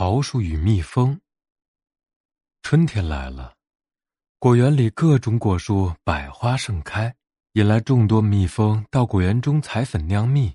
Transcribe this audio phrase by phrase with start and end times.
[0.00, 1.20] 桃树与蜜蜂。
[2.62, 3.54] 春天来了，
[4.38, 7.16] 果园里各种果树百花盛开，
[7.54, 10.54] 引来众多蜜蜂到果园中采粉酿蜜。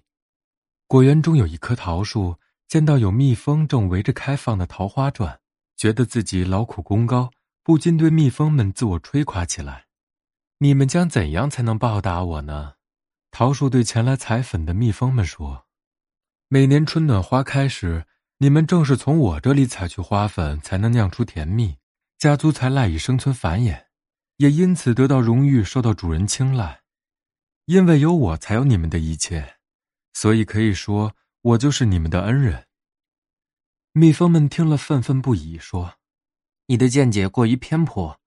[0.87, 2.37] 果园中有一棵桃树，
[2.69, 5.41] 见到有蜜蜂正围着开放的桃花转，
[5.75, 7.29] 觉得自己劳苦功高，
[7.63, 9.87] 不禁对蜜蜂们自我吹夸起来
[10.59, 12.75] ：“你们将怎样才能报答我呢？”
[13.29, 15.65] 桃树对前来采粉的蜜蜂们说
[16.47, 18.05] ：“每年春暖花开时。”
[18.43, 21.77] 你们正是从我这里采取花粉，才能酿出甜蜜，
[22.17, 23.85] 家族才赖以生存繁衍，
[24.35, 26.81] 也因此得到荣誉，受到主人青睐。
[27.67, 29.55] 因为有我才有你们的一切，
[30.13, 32.65] 所以可以说我就是你们的恩人。
[33.93, 35.93] 蜜蜂们听了愤愤不已，说
[36.67, 38.19] ：“你的见解过于偏颇，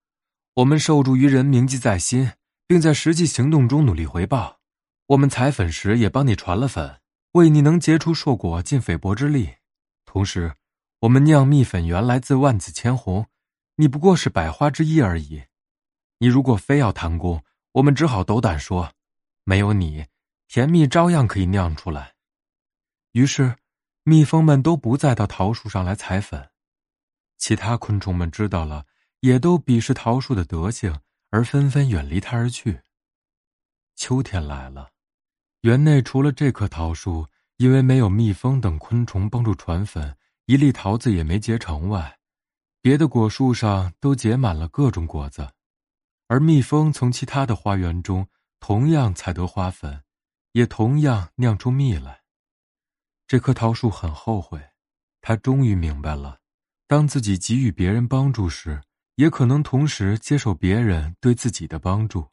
[0.55, 2.33] 我们受助于人，铭记在心，
[2.67, 4.61] 并在实际行动中努力回报。
[5.09, 9.57] 我们采粉时也帮你传了粉，为你能结出硕果尽菲薄之力。”
[10.07, 10.55] 同时，
[11.01, 13.27] 我们酿蜜粉源来自万紫千红，
[13.75, 15.45] 你不过是百花之一而已。
[16.19, 18.95] 你如果非要贪功，我们只好斗胆说，
[19.45, 20.07] 没有你，
[20.49, 22.15] 甜蜜照样可以酿出来。
[23.13, 23.57] 于是，
[24.05, 26.49] 蜜蜂们都不再到桃树上来采粉。
[27.37, 28.87] 其他昆虫们知道了，
[29.21, 30.99] 也都鄙视桃树的德行，
[31.29, 32.81] 而纷纷远离它而去。
[33.97, 34.93] 秋天来了，
[35.63, 37.27] 园内除了这棵桃树。
[37.59, 42.19] 因为没有蜜蜂等昆虫帮助传粉，一粒桃子也没结成外，
[42.83, 45.51] 别的果树上都结满了各种果子，
[46.29, 48.29] 而蜜蜂从其他的花园中
[48.61, 50.03] 同样采得花粉，
[50.53, 52.21] 也同样酿出蜜来。
[53.27, 54.61] 这棵桃树很后悔，
[55.21, 56.39] 他终于明白了，
[56.87, 58.83] 当自己给予别人帮助时，
[59.15, 62.29] 也可能同时接受别人对自己的帮助。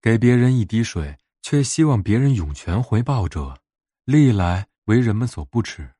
[0.00, 3.59] 给别人一滴水，却希望别人涌泉回报者。
[4.10, 5.90] 历来为人们所不齿。